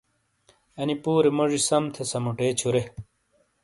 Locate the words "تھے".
1.93-2.03